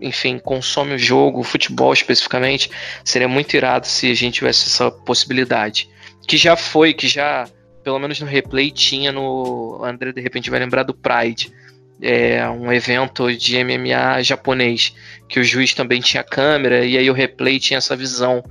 [0.00, 2.70] enfim, consome o jogo, o futebol especificamente,
[3.04, 5.88] seria muito irado se a gente tivesse essa possibilidade.
[6.26, 7.48] Que já foi, que já,
[7.84, 9.80] pelo menos no replay, tinha no.
[9.84, 11.52] André de repente vai lembrar do Pride
[12.00, 14.94] é, um evento de MMA japonês,
[15.28, 18.42] que o juiz também tinha câmera, e aí o replay tinha essa visão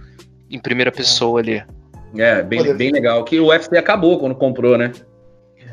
[0.49, 1.63] em primeira pessoa ali.
[2.17, 3.23] É, bem, bem legal.
[3.23, 4.91] Que o UFC acabou quando comprou, né?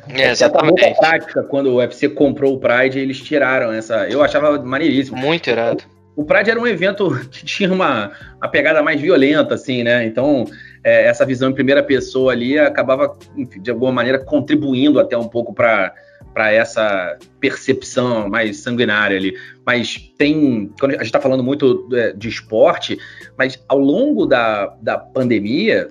[0.09, 0.85] É, exatamente.
[0.85, 4.09] a prática, quando o UFC comprou o Pride, eles tiraram essa.
[4.09, 5.17] Eu achava maneiríssimo.
[5.17, 5.85] Muito irado.
[6.17, 10.05] O Pride era um evento que tinha uma, uma pegada mais violenta, assim, né?
[10.05, 10.45] Então,
[10.83, 13.17] é, essa visão em primeira pessoa ali acabava,
[13.61, 15.95] de alguma maneira, contribuindo até um pouco para
[16.33, 19.37] para essa percepção mais sanguinária ali.
[19.65, 20.71] Mas tem.
[20.79, 22.99] Quando a gente está falando muito é, de esporte,
[23.39, 25.89] mas ao longo da, da pandemia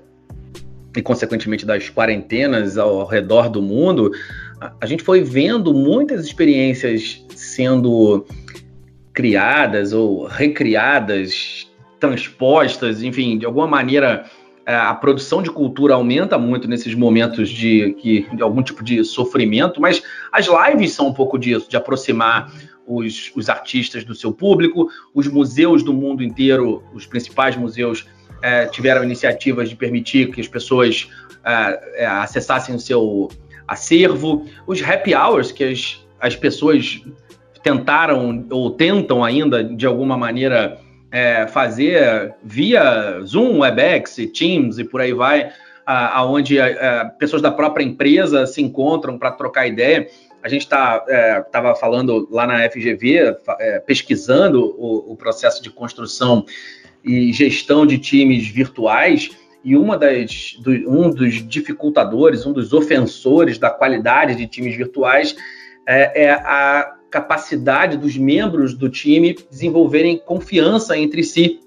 [0.95, 4.12] e, consequentemente, das quarentenas ao redor do mundo,
[4.60, 8.25] a, a gente foi vendo muitas experiências sendo
[9.13, 14.25] criadas ou recriadas, transpostas, enfim, de alguma maneira
[14.65, 19.82] a produção de cultura aumenta muito nesses momentos de, que, de algum tipo de sofrimento,
[19.82, 22.52] mas as lives são um pouco disso, de aproximar
[22.86, 28.08] os, os artistas do seu público, os museus do mundo inteiro, os principais museus
[28.41, 31.10] é, tiveram iniciativas de permitir que as pessoas
[31.43, 33.30] é, é, acessassem o seu
[33.67, 37.02] acervo, os happy hours que as, as pessoas
[37.63, 40.80] tentaram ou tentam ainda de alguma maneira
[41.12, 45.52] é, fazer via Zoom, WebEx, Teams e por aí vai,
[45.86, 46.58] aonde
[47.19, 50.08] pessoas da própria empresa se encontram para trocar ideia.
[50.43, 51.00] A gente estava
[51.52, 56.45] tá, é, falando lá na FGV, é, pesquisando o, o, processo de construção
[57.04, 59.30] e gestão de times virtuais,
[59.63, 65.36] e uma das, do, um dos dificultadores, um dos ofensores da qualidade de times virtuais
[65.88, 71.60] é, é a capacidade dos membros do time desenvolverem confiança entre si,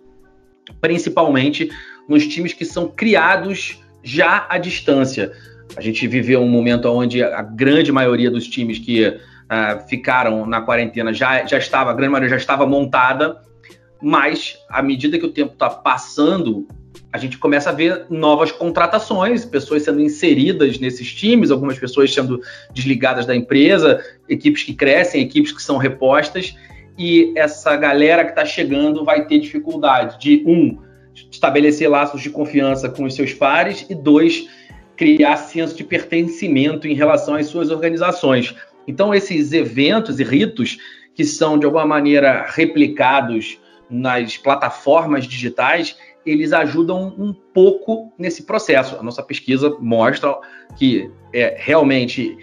[0.80, 1.70] principalmente
[2.08, 5.32] nos times que são criados já à distância.
[5.76, 10.60] A gente viveu um momento onde a grande maioria dos times que uh, ficaram na
[10.60, 13.40] quarentena já, já estava, a grande maioria já estava montada,
[14.02, 16.66] mas à medida que o tempo está passando,
[17.12, 22.40] a gente começa a ver novas contratações, pessoas sendo inseridas nesses times, algumas pessoas sendo
[22.72, 26.56] desligadas da empresa, equipes que crescem, equipes que são repostas,
[26.98, 30.78] e essa galera que está chegando vai ter dificuldade de, um,
[31.30, 34.48] estabelecer laços de confiança com os seus pares, e dois,
[34.96, 38.54] criar senso de pertencimento em relação às suas organizações.
[38.86, 40.78] Então, esses eventos e ritos
[41.14, 48.96] que são, de alguma maneira, replicados nas plataformas digitais, eles ajudam um pouco nesse processo.
[48.96, 50.34] A nossa pesquisa mostra
[50.76, 52.36] que é, realmente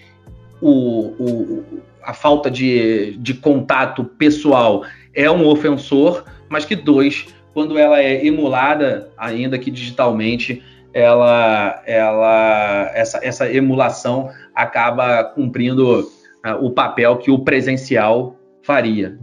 [0.61, 1.65] o, o,
[2.03, 8.25] a falta de, de contato pessoal é um ofensor, mas que dois, quando ela é
[8.25, 10.63] emulada, ainda que digitalmente,
[10.93, 19.17] ela, ela essa, essa emulação acaba cumprindo uh, o papel que o presencial faria.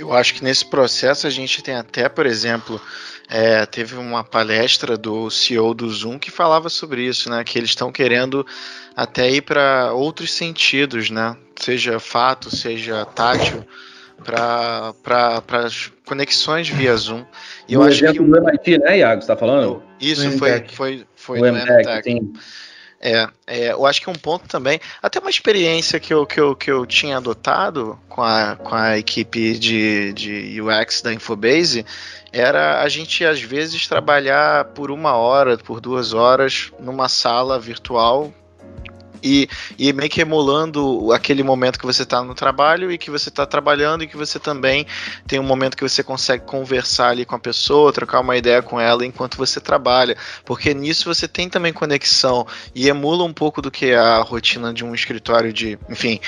[0.00, 2.80] Eu acho que nesse processo a gente tem até, por exemplo,
[3.28, 7.44] é, teve uma palestra do CEO do Zoom que falava sobre isso, né?
[7.44, 8.46] Que eles estão querendo
[8.96, 11.36] até ir para outros sentidos, né?
[11.54, 13.62] Seja fato, seja tátil,
[14.24, 14.94] para
[15.64, 17.24] as conexões via Zoom.
[17.68, 19.20] E eu acho que do MIT, né, Iago?
[19.20, 19.82] Você está falando?
[20.00, 22.20] Isso foi, foi, foi, foi no MTech.
[23.02, 26.54] É, é, eu acho que um ponto também, até uma experiência que eu, que eu,
[26.54, 31.86] que eu tinha adotado com a, com a equipe de, de UX da Infobase
[32.30, 38.32] era a gente às vezes trabalhar por uma hora, por duas horas numa sala virtual
[39.22, 43.28] e, e meio que emulando aquele momento que você está no trabalho e que você
[43.28, 44.86] está trabalhando e que você também
[45.26, 48.80] tem um momento que você consegue conversar ali com a pessoa, trocar uma ideia com
[48.80, 53.70] ela enquanto você trabalha, porque nisso você tem também conexão e emula um pouco do
[53.70, 56.20] que é a rotina de um escritório de, enfim,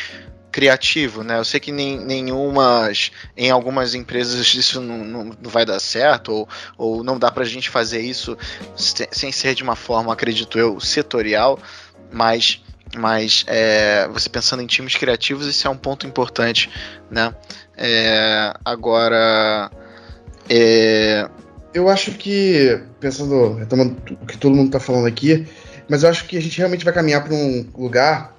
[0.53, 1.39] criativo, né?
[1.39, 6.31] Eu sei que nem, nenhumas, em algumas empresas isso não, não, não, vai dar certo,
[6.31, 8.37] ou, ou não dá pra gente fazer isso
[8.77, 11.59] sem ser de uma forma, acredito eu, setorial,
[12.13, 12.63] mas
[12.97, 16.71] mas é, você pensando em times criativos, isso é um ponto importante,
[17.11, 17.35] né?
[17.77, 19.71] É, agora,
[20.49, 21.29] é...
[21.73, 25.47] eu acho que pensando, retomando o que todo mundo está falando aqui,
[25.89, 28.37] mas eu acho que a gente realmente vai caminhar para um lugar,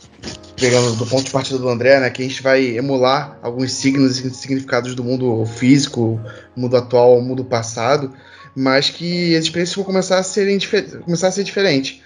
[0.56, 4.20] pegando do ponto de partida do André, né, que a gente vai emular alguns signos
[4.20, 6.22] e significados do mundo físico,
[6.56, 8.14] mundo atual, mundo passado,
[8.56, 10.60] mas que as experiências vão começar a serem
[11.04, 12.02] começar a ser diferentes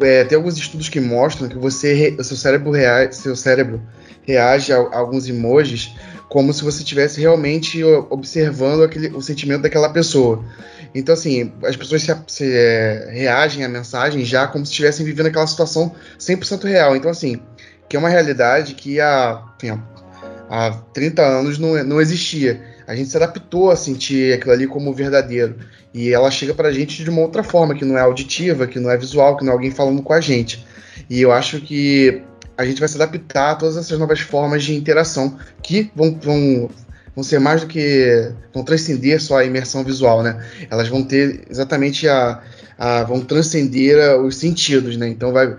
[0.00, 3.80] é, tem alguns estudos que mostram que você, seu cérebro, rea, seu cérebro
[4.22, 5.94] reage a, a, alguns emojis
[6.28, 10.44] como se você estivesse realmente observando aquele, o sentimento daquela pessoa.
[10.94, 15.26] Então, assim, as pessoas se, se é, reagem à mensagem já como se estivessem vivendo
[15.26, 16.96] aquela situação 100% real.
[16.96, 17.40] Então, assim,
[17.88, 19.80] que é uma realidade que há, enfim,
[20.50, 22.60] há 30 anos não, não existia.
[22.86, 25.56] A gente se adaptou a sentir aquilo ali como verdadeiro.
[25.92, 28.90] E ela chega pra gente de uma outra forma, que não é auditiva, que não
[28.90, 30.64] é visual, que não é alguém falando com a gente.
[31.08, 32.22] E eu acho que
[32.56, 36.70] a gente vai se adaptar a todas essas novas formas de interação que vão, vão,
[37.14, 38.32] vão ser mais do que.
[38.52, 40.44] vão transcender só a imersão visual, né?
[40.70, 42.42] Elas vão ter exatamente a.
[42.78, 45.08] a vão transcender os sentidos, né?
[45.08, 45.56] Então vai.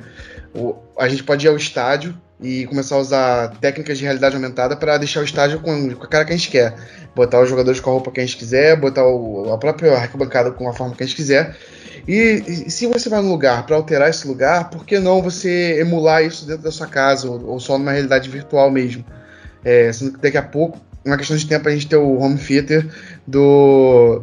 [0.53, 4.75] O, a gente pode ir ao estádio e começar a usar técnicas de realidade aumentada
[4.75, 6.75] para deixar o estádio com, com, a cara que a gente quer.
[7.15, 10.51] Botar os jogadores com a roupa que a gente quiser, botar o, a própria arquibancada
[10.51, 11.55] com a forma que a gente quiser.
[12.07, 15.79] E, e se você vai num lugar para alterar esse lugar, por que não você
[15.79, 19.03] emular isso dentro da sua casa ou, ou só numa realidade virtual mesmo?
[19.63, 22.37] É, sendo que daqui a pouco, uma questão de tempo, a gente ter o home
[22.37, 22.87] theater
[23.25, 24.21] do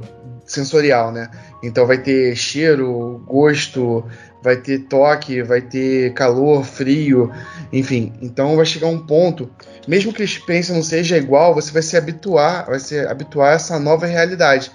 [0.52, 1.30] sensorial, né?
[1.62, 4.04] Então vai ter cheiro, gosto,
[4.42, 7.30] vai ter toque, vai ter calor, frio,
[7.72, 8.12] enfim.
[8.20, 9.50] Então vai chegar um ponto,
[9.86, 13.54] mesmo que a experiência não seja igual, você vai se habituar, vai se habituar a
[13.54, 14.70] essa nova realidade.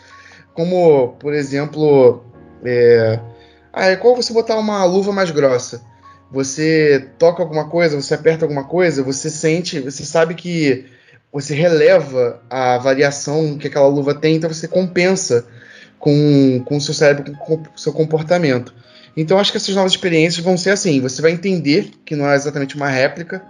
[0.53, 2.23] Como, por exemplo,
[2.63, 3.19] é,
[3.71, 5.81] ah, é qual você botar uma luva mais grossa.
[6.31, 10.85] Você toca alguma coisa, você aperta alguma coisa, você sente, você sabe que
[11.31, 15.45] você releva a variação que aquela luva tem, então você compensa
[15.99, 18.73] com, o seu cérebro, com o seu comportamento.
[19.15, 22.35] Então acho que essas novas experiências vão ser assim: você vai entender que não é
[22.35, 23.43] exatamente uma réplica,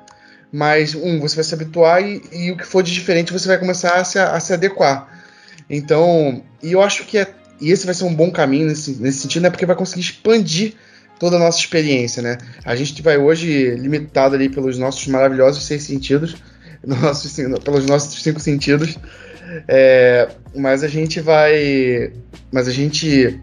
[0.52, 3.58] mas um, você vai se habituar e, e o que for de diferente você vai
[3.58, 5.08] começar a se, a se adequar.
[5.70, 7.28] Então, e eu acho que é,
[7.60, 9.50] e esse vai ser um bom caminho nesse, nesse sentido, né?
[9.50, 10.74] Porque vai conseguir expandir
[11.20, 12.38] toda a nossa experiência, né?
[12.64, 16.36] A gente vai hoje limitado ali pelos nossos maravilhosos seis sentidos,
[16.86, 18.98] nossos, pelos nossos cinco sentidos,
[19.68, 22.12] é, mas a gente vai,
[22.52, 23.40] mas a gente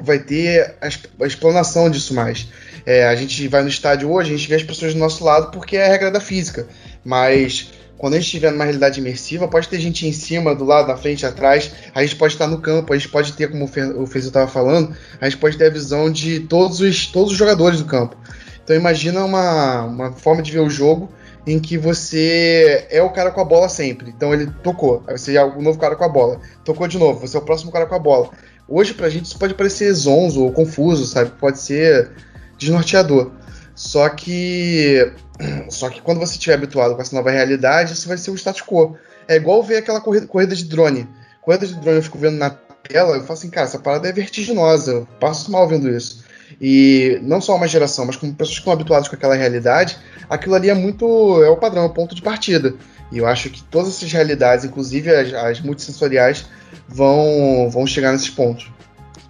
[0.00, 0.88] vai ter a,
[1.24, 2.48] a explanação disso mais.
[2.84, 5.50] É, a gente vai no estádio hoje, a gente vê as pessoas do nosso lado
[5.50, 6.66] porque é a regra da física.
[7.04, 10.88] Mas quando a gente estiver numa realidade imersiva, pode ter gente em cima, do lado,
[10.88, 11.72] na frente, atrás.
[11.94, 14.94] A gente pode estar no campo, a gente pode ter, como o Fez estava falando,
[15.20, 18.16] a gente pode ter a visão de todos os, todos os jogadores do campo.
[18.62, 21.10] Então imagina uma, uma forma de ver o jogo
[21.46, 24.10] em que você é o cara com a bola sempre.
[24.10, 26.40] Então ele tocou, aí você é o novo cara com a bola.
[26.64, 28.30] Tocou de novo, você é o próximo cara com a bola.
[28.68, 31.30] Hoje pra gente isso pode parecer zonzo ou confuso, sabe?
[31.38, 32.10] Pode ser
[32.58, 33.30] desnorteador.
[33.74, 35.12] Só que
[35.70, 38.62] só que quando você estiver habituado com essa nova realidade, isso vai ser o status
[38.62, 38.96] quo.
[39.28, 41.08] É igual ver aquela corrida, corrida de drone.
[41.42, 44.12] Corrida de drone eu fico vendo na tela, eu falo assim, cara, essa parada é
[44.12, 46.24] vertiginosa, eu passo mal vendo isso.
[46.60, 50.54] E não só uma geração, mas como pessoas que estão habituadas com aquela realidade, aquilo
[50.54, 51.04] ali é muito.
[51.42, 52.74] é o padrão, é o ponto de partida.
[53.12, 56.46] E eu acho que todas essas realidades, inclusive as, as multissensoriais,
[56.88, 58.70] vão, vão chegar nesses pontos.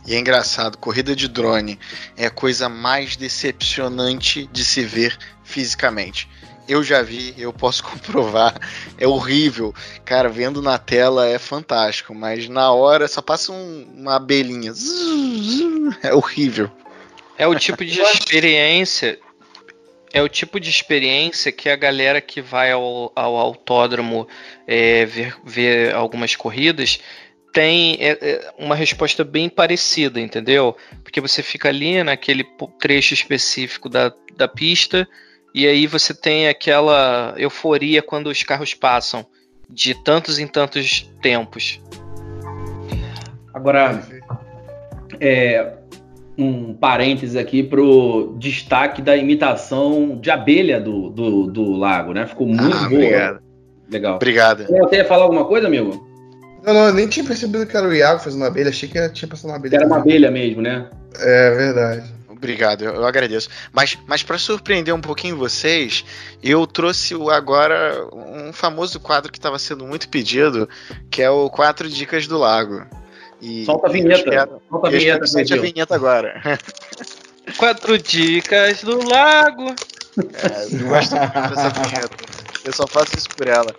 [0.06, 1.78] E é engraçado, corrida de drone
[2.16, 6.28] é a coisa mais decepcionante de se ver fisicamente.
[6.68, 8.54] Eu já vi, eu posso comprovar,
[8.98, 9.74] é horrível.
[10.04, 14.72] Cara, vendo na tela é fantástico, mas na hora só passa um, uma abelhinha.
[16.02, 16.70] É horrível.
[17.36, 19.18] É o tipo de experiência.
[20.16, 24.26] É o tipo de experiência que a galera que vai ao, ao autódromo
[24.66, 27.00] é, ver, ver algumas corridas
[27.52, 30.74] tem é, é, uma resposta bem parecida, entendeu?
[31.02, 32.44] Porque você fica ali naquele
[32.80, 35.06] trecho específico da, da pista
[35.54, 39.26] e aí você tem aquela euforia quando os carros passam
[39.68, 41.78] de tantos em tantos tempos.
[43.52, 44.02] Agora,
[45.20, 45.74] é,
[46.38, 52.26] um parênteses aqui pro destaque da imitação de abelha do, do, do lago, né?
[52.26, 53.00] Ficou muito ah, boa.
[53.00, 53.40] Obrigado.
[53.90, 54.16] Legal.
[54.16, 54.66] Obrigado.
[54.66, 56.06] Você ia falar alguma coisa, amigo?
[56.64, 59.08] Não, não, eu nem tinha percebido que era o Iago fazendo uma abelha, achei que
[59.10, 59.76] tinha passado uma abelha.
[59.76, 60.90] Era uma abelha mesmo, né?
[61.18, 62.16] É verdade.
[62.28, 63.48] Obrigado, eu, eu agradeço.
[63.72, 66.04] Mas, mas para surpreender um pouquinho vocês,
[66.42, 70.68] eu trouxe agora um famoso quadro que estava sendo muito pedido,
[71.10, 72.84] que é o Quatro Dicas do Lago.
[73.40, 74.30] E, Solta a vinheta.
[74.30, 76.42] Quero, Solta a vinheta, a vinheta agora.
[77.58, 79.74] Quatro dicas do lago.
[80.18, 82.16] É, eu gosto muito dessa vinheta.
[82.64, 83.74] Eu só faço isso por ela.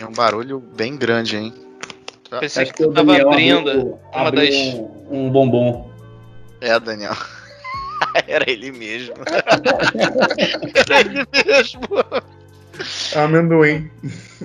[0.00, 1.54] É um barulho bem grande, hein?
[2.40, 4.54] Pensei que, que tu tava abrindo abriu, uma das.
[4.54, 5.90] Um, um bombom.
[6.60, 7.16] É, Daniel.
[8.26, 9.14] Era ele mesmo.
[10.74, 11.80] Era ele mesmo.
[13.16, 13.90] Amendoim.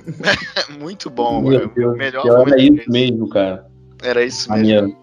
[0.78, 2.48] Muito bom, Meu Deus, melhor.
[2.48, 3.66] Era isso mesmo, cara.
[4.02, 4.96] Era isso mesmo.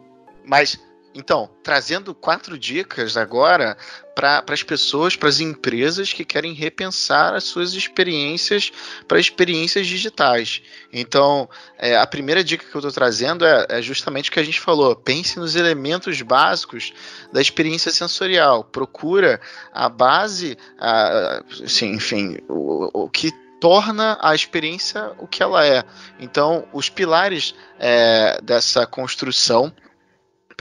[0.46, 0.80] Mas
[1.14, 3.78] então, trazendo quatro dicas agora
[4.16, 8.72] para as pessoas, para as empresas que querem repensar as suas experiências
[9.08, 10.62] para experiências digitais.
[10.92, 14.44] Então, é, a primeira dica que eu estou trazendo é, é, justamente o que a
[14.44, 16.94] gente falou: pense nos elementos básicos
[17.34, 18.64] da experiência sensorial.
[18.64, 19.42] Procura
[19.74, 25.84] a base, a, assim, enfim, o, o que torna a experiência o que ela é.
[26.20, 29.74] Então, os pilares é, dessa construção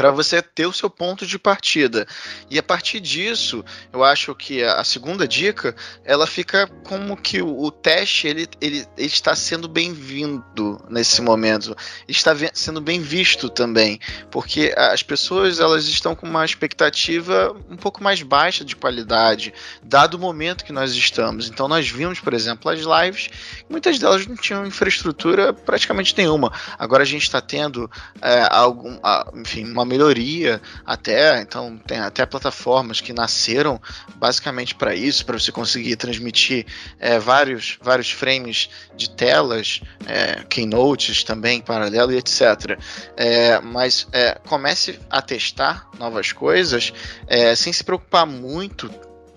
[0.00, 2.06] para você ter o seu ponto de partida.
[2.48, 5.76] E a partir disso, eu acho que a, segunda dica,
[6.06, 11.76] ela fica como que o, o teste ele, ele, ele, está sendo bem-vindo nesse momento,
[12.08, 18.02] está sendo bem visto também, porque as pessoas elas estão com uma expectativa um pouco
[18.02, 21.50] mais baixa de qualidade, dado o momento que nós estamos.
[21.50, 23.28] Então nós vimos, por exemplo, as lives,
[23.68, 26.50] muitas delas não tinham infraestrutura praticamente nenhuma.
[26.78, 27.90] Agora a gente está tendo
[28.22, 28.98] é, algum,
[29.34, 33.80] enfim, uma melhoria até, então tem até plataformas que nasceram
[34.14, 36.64] basicamente para isso, para você conseguir transmitir
[37.00, 42.78] é, vários, vários frames de telas, é, keynotes também paralelo e etc.
[43.16, 46.92] É, mas é, comece a testar novas coisas
[47.26, 48.88] é, sem se preocupar muito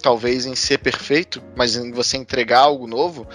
[0.03, 3.25] talvez em ser perfeito, mas em você entregar algo novo,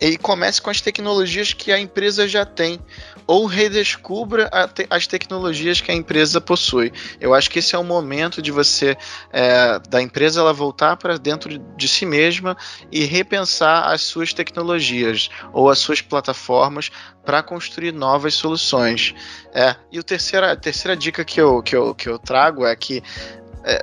[0.00, 2.80] e comece com as tecnologias que a empresa já tem,
[3.26, 6.92] ou redescubra te as tecnologias que a empresa possui.
[7.20, 8.96] Eu acho que esse é o momento de você,
[9.32, 12.56] é, da empresa, ela voltar para dentro de si mesma
[12.90, 16.90] e repensar as suas tecnologias ou as suas plataformas
[17.24, 19.14] para construir novas soluções.
[19.52, 22.76] É, e o terceira, a terceira dica que eu, que eu, que eu trago é
[22.76, 23.02] que
[23.64, 23.82] é,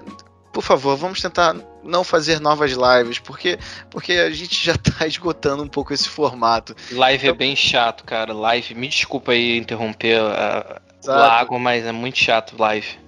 [0.53, 3.57] por favor, vamos tentar não fazer novas lives, porque,
[3.89, 6.75] porque a gente já tá esgotando um pouco esse formato.
[6.91, 7.35] Live é então...
[7.35, 8.33] é bem chato, cara.
[8.33, 13.03] Live, me desculpa aí interromper uh, o lago, mas é muito chato live.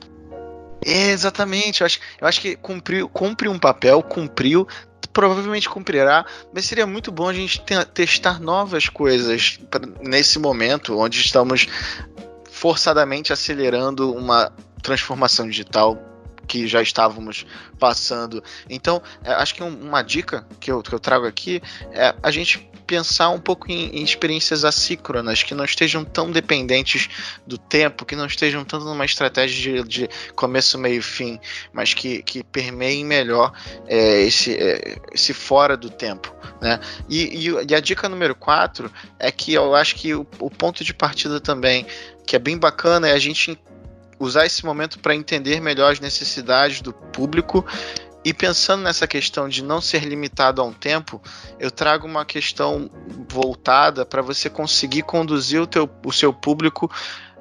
[0.85, 4.67] É, exatamente, eu acho, eu acho que cumpriu, cumpre um papel, cumpriu,
[5.11, 7.59] provavelmente cumprirá, mas seria muito bom a gente
[7.93, 11.67] testar novas coisas pra, nesse momento onde estamos
[12.51, 14.51] forçadamente acelerando uma
[14.83, 15.97] transformação digital
[16.47, 17.45] que já estávamos
[17.79, 18.43] passando.
[18.69, 22.69] Então, é, acho que uma dica que eu, que eu trago aqui é a gente
[22.85, 27.09] pensar um pouco em, em, experiências assíncronas, que não estejam tão dependentes
[27.45, 31.39] do tempo, que não estejam tanto numa estratégia de, de começo, meio e fim,
[31.73, 33.51] mas que, que permeiem melhor
[33.87, 36.33] é, esse, é, esse fora do tempo.
[36.61, 36.79] Né?
[37.09, 40.83] E, e, e, a dica número 4 é que eu acho que o, o ponto
[40.83, 41.85] de partida também,
[42.25, 43.59] que é bem bacana, é a gente
[44.19, 47.65] usar esse momento para entender melhor as necessidades do público
[48.25, 51.21] e pensando nessa questão de não ser limitado a um tempo,
[51.59, 52.89] eu trago uma questão
[53.29, 56.89] voltada para você conseguir conduzir o, teu, o seu público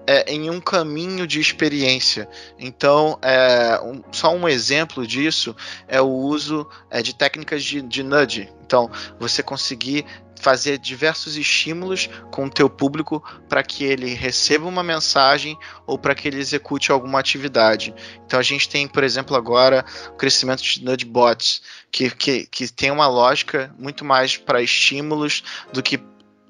[0.07, 2.29] é, em um caminho de experiência.
[2.59, 5.57] Então, é, um, só um exemplo disso
[5.89, 8.53] é o uso é, de técnicas de, de nudge.
[8.63, 10.05] Então, você conseguir
[10.41, 15.57] fazer diversos estímulos com o teu público para que ele receba uma mensagem
[15.87, 17.95] ou para que ele execute alguma atividade.
[18.27, 22.91] Então a gente tem, por exemplo, agora o crescimento de nudbots, que, que, que tem
[22.91, 25.99] uma lógica muito mais para estímulos do que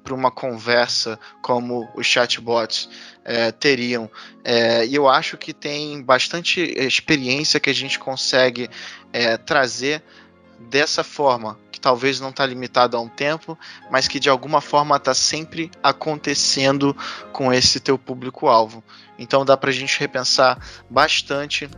[0.05, 2.87] para uma conversa como os chatbots
[3.25, 4.09] é, teriam.
[4.43, 8.69] É, e eu acho que tem bastante experiência que a gente consegue
[9.11, 10.03] é, trazer
[10.59, 13.55] dessa forma, talvez não está limitado a um tempo,
[13.91, 16.97] mas que de alguma forma está sempre acontecendo
[17.31, 18.83] com esse teu público-alvo.
[19.19, 20.57] Então dá para a gente repensar
[20.89, 21.69] bastante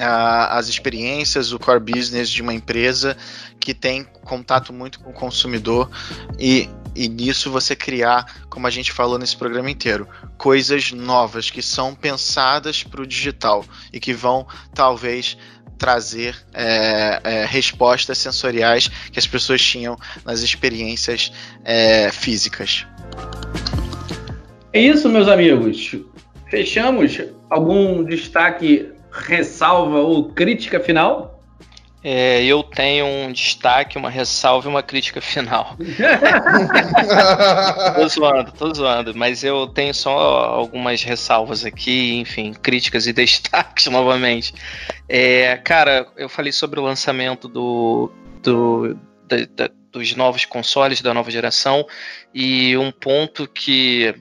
[0.00, 3.16] as experiências, o core business de uma empresa
[3.60, 5.88] que tem contato muito com o consumidor
[6.36, 11.62] e, e nisso você criar, como a gente falou nesse programa inteiro, coisas novas que
[11.62, 14.44] são pensadas para o digital e que vão
[14.74, 15.38] talvez
[15.78, 21.32] trazer é, é, respostas sensoriais que as pessoas tinham nas experiências
[21.64, 22.86] é, físicas.
[24.72, 25.96] É isso, meus amigos.
[26.50, 27.20] Fechamos.
[27.50, 31.33] Algum destaque, ressalva ou crítica final?
[32.06, 35.74] É, eu tenho um destaque, uma ressalva e uma crítica final.
[37.96, 43.86] tô zoando, tô zoando, mas eu tenho só algumas ressalvas aqui, enfim, críticas e destaques
[43.86, 44.52] novamente.
[45.08, 51.14] É, cara, eu falei sobre o lançamento do, do da, da, dos novos consoles da
[51.14, 51.86] nova geração
[52.34, 54.14] e um ponto que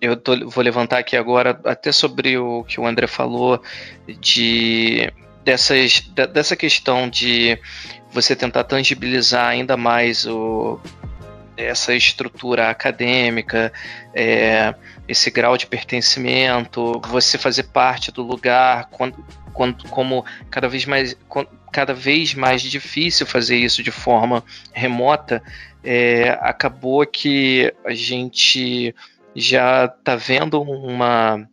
[0.00, 3.60] eu tô, vou levantar aqui agora, até sobre o que o André falou
[4.20, 5.12] de
[5.48, 7.58] dessas, dessa questão de
[8.12, 10.78] você tentar tangibilizar ainda mais o,
[11.56, 13.72] essa estrutura acadêmica,
[14.12, 14.74] é,
[15.08, 19.24] esse grau de pertencimento, você fazer parte do lugar, quando,
[19.54, 21.16] quando, como cada vez mais
[21.72, 24.44] cada vez mais difícil fazer isso de forma
[24.74, 25.42] remota,
[25.82, 28.94] é, acabou que a gente
[29.34, 31.48] já está vendo uma,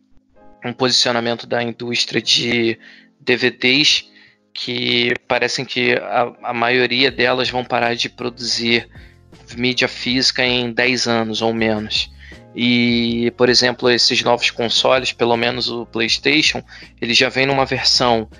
[0.62, 2.78] um posicionamento da indústria de
[3.26, 4.08] DVDs
[4.54, 8.88] que parecem que a, a, maioria delas vão parar de produzir
[9.56, 12.10] mídia física em 10 anos ou menos.
[12.54, 16.62] E, por exemplo, esses novos consoles, pelo menos o PlayStation,
[17.00, 18.30] ele já vem numa versão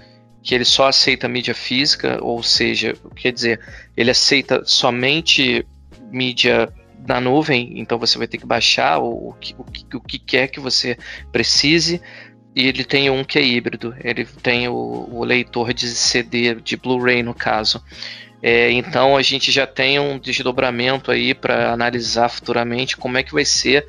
[0.43, 3.61] que ele só aceita mídia física, ou seja, quer dizer,
[3.95, 5.67] ele aceita somente
[6.11, 6.73] mídia
[7.07, 10.61] na nuvem, então você vai ter que baixar o, o, o, o que quer que
[10.61, 10.97] você
[11.31, 12.01] precise,
[12.57, 16.75] e ele tem um que é híbrido, ele tem o, o leitor de CD, de
[16.75, 17.85] Blu-ray no caso.
[18.43, 23.35] É, então a gente já tem um desdobramento aí para analisar futuramente como é que
[23.35, 23.87] vai ser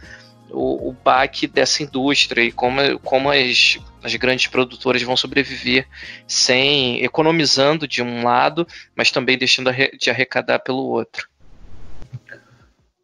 [0.50, 5.88] o, o baque dessa indústria e como, como as, as grandes produtoras vão sobreviver
[6.28, 11.30] sem economizando de um lado, mas também deixando de arrecadar pelo outro.